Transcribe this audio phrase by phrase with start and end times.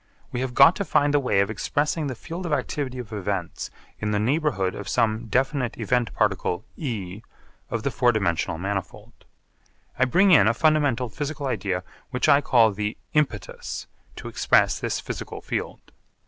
[0.31, 3.69] We have got to find the way of expressing the field of activity of events
[3.99, 7.21] in the neighbourhood of some definite event particle E
[7.69, 9.13] of the four dimensional manifold.
[9.99, 13.85] I bring in a fundamental physical idea which I call the 'impetus'
[14.15, 15.91] to express this physical field.